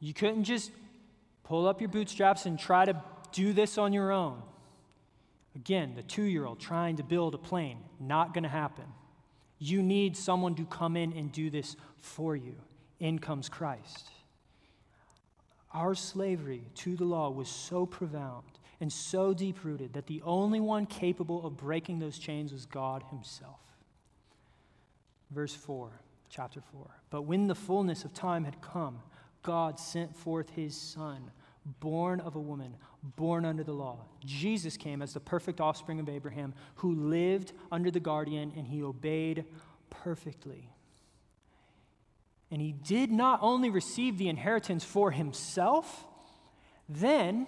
[0.00, 0.72] You couldn't just
[1.44, 3.00] pull up your bootstraps and try to
[3.30, 4.42] do this on your own.
[5.54, 8.86] Again, the two year old trying to build a plane, not going to happen.
[9.60, 12.56] You need someone to come in and do this for you.
[12.98, 14.10] In comes Christ.
[15.72, 18.42] Our slavery to the law was so profound
[18.80, 23.04] and so deep rooted that the only one capable of breaking those chains was God
[23.10, 23.67] Himself.
[25.30, 25.90] Verse 4,
[26.30, 26.86] chapter 4.
[27.10, 29.00] But when the fullness of time had come,
[29.42, 31.30] God sent forth his Son,
[31.80, 32.76] born of a woman,
[33.16, 34.04] born under the law.
[34.24, 38.82] Jesus came as the perfect offspring of Abraham, who lived under the guardian and he
[38.82, 39.44] obeyed
[39.90, 40.70] perfectly.
[42.50, 46.06] And he did not only receive the inheritance for himself,
[46.88, 47.46] then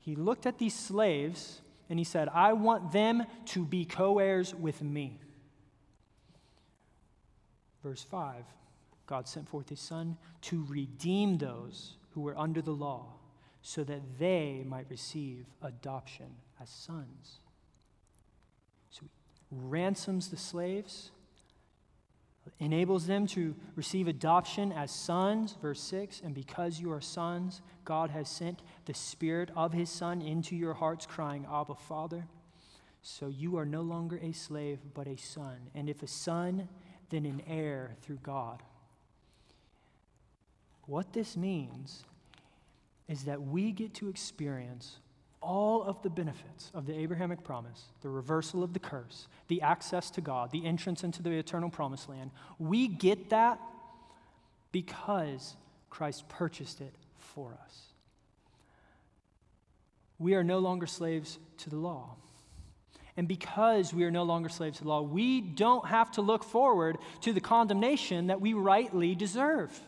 [0.00, 1.60] he looked at these slaves
[1.90, 5.18] and he said, I want them to be co heirs with me.
[7.86, 8.42] Verse 5
[9.06, 13.12] God sent forth his Son to redeem those who were under the law,
[13.62, 16.26] so that they might receive adoption
[16.60, 17.38] as sons.
[18.90, 19.02] So
[19.48, 21.12] he ransoms the slaves,
[22.58, 26.22] enables them to receive adoption as sons, verse 6.
[26.24, 30.74] And because you are sons, God has sent the Spirit of his Son into your
[30.74, 32.26] hearts, crying, Abba, Father.
[33.02, 35.70] So you are no longer a slave, but a son.
[35.76, 36.68] And if a son,
[37.10, 38.62] than an heir through God.
[40.86, 42.04] What this means
[43.08, 44.98] is that we get to experience
[45.40, 50.10] all of the benefits of the Abrahamic promise the reversal of the curse, the access
[50.10, 52.30] to God, the entrance into the eternal promised land.
[52.58, 53.60] We get that
[54.72, 55.56] because
[55.90, 57.82] Christ purchased it for us.
[60.18, 62.16] We are no longer slaves to the law.
[63.16, 66.44] And because we are no longer slaves to the law, we don't have to look
[66.44, 69.78] forward to the condemnation that we rightly deserve.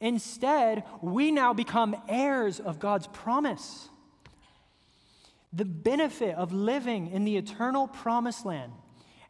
[0.00, 3.88] Instead, we now become heirs of God's promise.
[5.52, 8.72] The benefit of living in the eternal promised land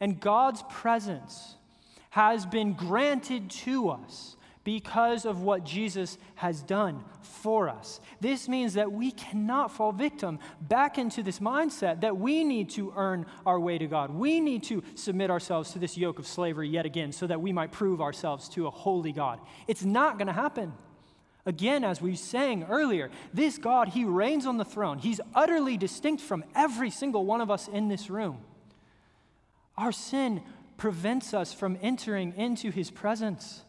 [0.00, 1.56] and God's presence
[2.10, 8.00] has been granted to us because of what Jesus has done for us.
[8.20, 12.92] This means that we cannot fall victim back into this mindset that we need to
[12.96, 14.10] earn our way to God.
[14.10, 17.52] We need to submit ourselves to this yoke of slavery yet again so that we
[17.52, 19.40] might prove ourselves to a holy God.
[19.66, 20.72] It's not going to happen.
[21.44, 24.98] Again, as we sang earlier, this God, He reigns on the throne.
[24.98, 28.38] He's utterly distinct from every single one of us in this room.
[29.76, 30.42] Our sin
[30.76, 33.62] prevents us from entering into His presence.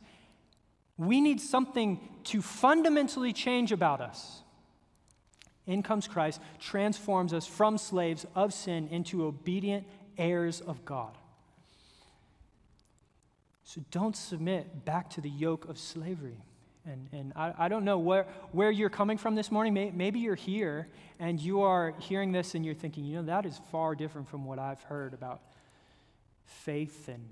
[0.97, 4.41] We need something to fundamentally change about us.
[5.65, 9.87] In comes Christ, transforms us from slaves of sin into obedient
[10.17, 11.17] heirs of God.
[13.63, 16.37] So don't submit back to the yoke of slavery.
[16.85, 19.93] And, and I, I don't know where, where you're coming from this morning.
[19.95, 23.59] Maybe you're here and you are hearing this and you're thinking, you know, that is
[23.71, 25.41] far different from what I've heard about
[26.45, 27.23] faith and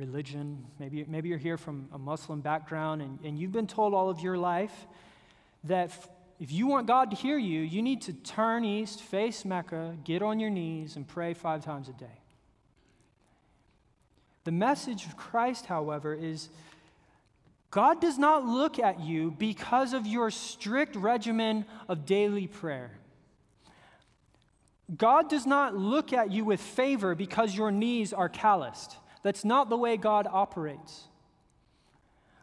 [0.00, 0.64] religion.
[0.78, 4.20] Maybe, maybe you're here from a Muslim background and, and you've been told all of
[4.20, 4.86] your life
[5.64, 5.92] that
[6.40, 10.22] if you want God to hear you, you need to turn east, face Mecca, get
[10.22, 12.18] on your knees, and pray five times a day.
[14.44, 16.48] The message of Christ, however, is
[17.70, 22.90] God does not look at you because of your strict regimen of daily prayer.
[24.96, 28.96] God does not look at you with favor because your knees are calloused.
[29.22, 31.04] That's not the way God operates.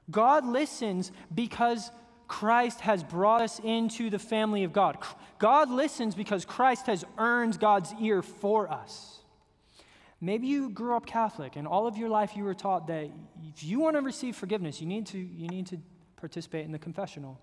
[0.09, 1.91] God listens because
[2.27, 4.97] Christ has brought us into the family of God.
[5.39, 9.19] God listens because Christ has earned God's ear for us.
[10.19, 13.09] Maybe you grew up Catholic and all of your life you were taught that
[13.47, 15.77] if you want to receive forgiveness, you need to, you need to
[16.15, 17.39] participate in the confessional.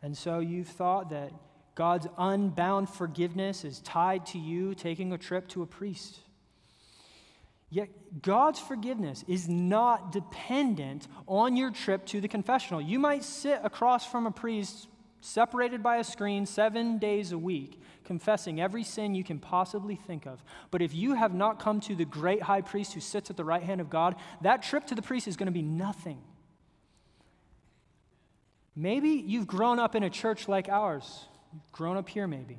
[0.00, 1.32] And so you've thought that
[1.74, 6.20] God's unbound forgiveness is tied to you taking a trip to a priest.
[7.72, 7.88] Yet
[8.20, 12.82] God's forgiveness is not dependent on your trip to the confessional.
[12.82, 14.88] You might sit across from a priest
[15.22, 20.26] separated by a screen seven days a week, confessing every sin you can possibly think
[20.26, 20.44] of.
[20.70, 23.44] But if you have not come to the great high priest who sits at the
[23.44, 26.18] right hand of God, that trip to the priest is going to be nothing.
[28.76, 32.58] Maybe you've grown up in a church like ours, you've grown up here maybe,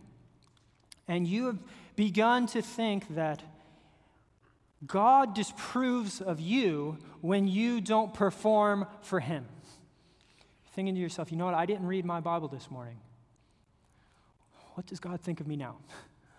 [1.08, 1.60] and you have
[1.96, 3.44] begun to think that
[4.86, 9.46] God disapproves of you when you don't perform for Him
[10.74, 12.98] thinking to yourself, you know what, I didn't read my Bible this morning.
[14.74, 15.78] What does God think of me now?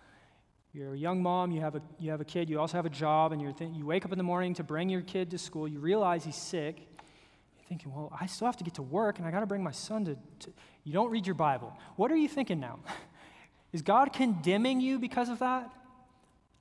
[0.72, 2.90] You're a young mom, you have a, you have a kid, you also have a
[2.90, 5.38] job, and you're th- you wake up in the morning to bring your kid to
[5.38, 6.78] school, you realize he's sick.
[6.78, 9.62] You're thinking, well, I still have to get to work, and I got to bring
[9.62, 10.52] my son to, to.
[10.82, 11.72] You don't read your Bible.
[11.94, 12.80] What are you thinking now?
[13.72, 15.70] Is God condemning you because of that?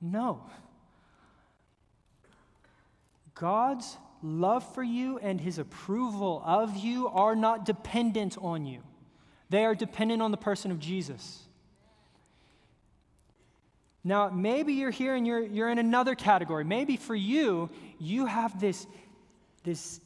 [0.00, 0.44] No.
[3.34, 8.82] God's love for you and his approval of you are not dependent on you,
[9.50, 11.40] they are dependent on the person of Jesus.
[14.06, 16.62] Now, maybe you're here and you're, you're in another category.
[16.62, 18.86] Maybe for you, you have this,
[19.62, 19.98] this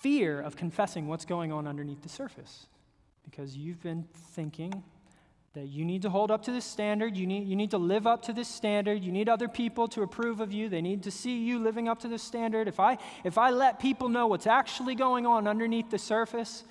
[0.00, 2.66] fear of confessing what's going on underneath the surface
[3.24, 4.04] because you've been
[4.34, 4.82] thinking
[5.56, 7.16] that you need to hold up to this standard.
[7.16, 9.02] You need, you need to live up to this standard.
[9.02, 10.68] You need other people to approve of you.
[10.68, 12.68] They need to see you living up to this standard.
[12.68, 16.62] If I, if I let people know what's actually going on underneath the surface,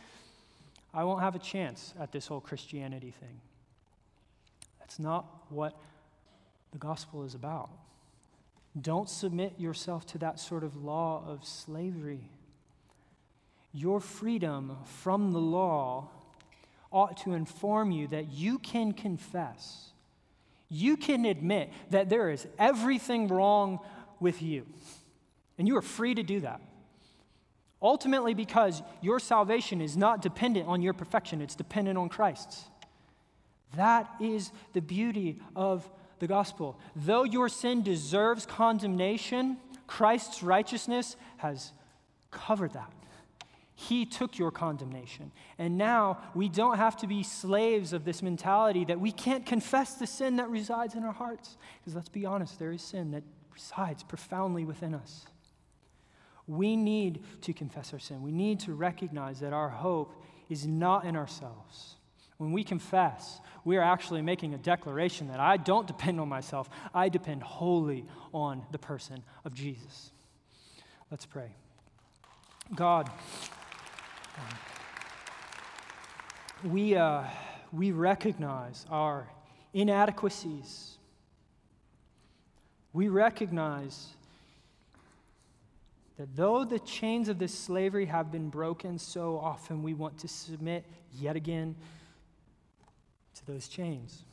[0.93, 3.41] I won't have a chance at this whole Christianity thing.
[4.79, 5.75] That's not what
[6.71, 7.71] the gospel is about.
[8.79, 12.29] Don't submit yourself to that sort of law of slavery.
[13.73, 16.11] Your freedom from the law
[16.91, 19.91] ought to inform you that you can confess,
[20.69, 23.79] you can admit that there is everything wrong
[24.19, 24.65] with you.
[25.57, 26.61] And you are free to do that.
[27.81, 32.65] Ultimately, because your salvation is not dependent on your perfection, it's dependent on Christ's.
[33.75, 36.79] That is the beauty of the gospel.
[36.95, 39.57] Though your sin deserves condemnation,
[39.87, 41.73] Christ's righteousness has
[42.31, 42.91] covered that.
[43.75, 45.31] He took your condemnation.
[45.57, 49.95] And now we don't have to be slaves of this mentality that we can't confess
[49.95, 51.57] the sin that resides in our hearts.
[51.81, 53.23] Because let's be honest, there is sin that
[53.53, 55.25] resides profoundly within us.
[56.47, 58.21] We need to confess our sin.
[58.21, 60.13] We need to recognize that our hope
[60.49, 61.95] is not in ourselves.
[62.37, 66.69] When we confess, we are actually making a declaration that I don't depend on myself,
[66.93, 70.11] I depend wholly on the person of Jesus.
[71.09, 71.55] Let's pray.
[72.73, 73.09] God,
[76.63, 77.23] we, uh,
[77.71, 79.27] we recognize our
[79.73, 80.97] inadequacies.
[82.93, 84.07] We recognize
[86.17, 90.27] that though the chains of this slavery have been broken, so often we want to
[90.27, 91.75] submit yet again
[93.35, 94.23] to those chains.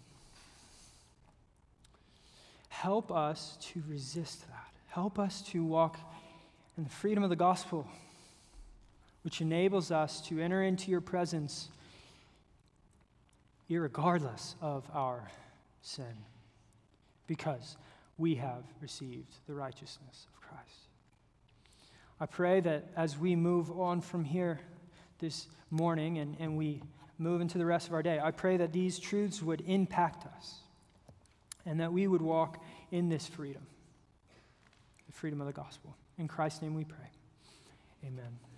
[2.69, 4.69] Help us to resist that.
[4.89, 5.99] Help us to walk
[6.79, 7.87] in the freedom of the gospel
[9.23, 11.69] which enables us to enter into your presence
[13.81, 15.31] regardless of our
[15.81, 16.05] sin,
[17.27, 17.77] because
[18.19, 20.89] we have received the righteousness of Christ.
[22.21, 24.61] I pray that as we move on from here
[25.21, 26.83] this morning and, and we
[27.19, 30.57] move into the rest of our day, I pray that these truths would impact us
[31.65, 33.67] and that we would walk in this freedom,
[35.07, 35.97] the freedom of the gospel.
[36.19, 37.11] In Christ's name we pray.
[38.05, 38.52] Amen.